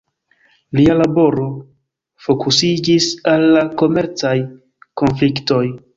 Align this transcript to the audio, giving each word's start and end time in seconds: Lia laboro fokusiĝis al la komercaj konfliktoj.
Lia 0.79 0.93
laboro 1.01 1.43
fokusiĝis 2.27 3.11
al 3.35 3.45
la 3.57 3.63
komercaj 3.83 4.35
konfliktoj. 5.03 5.65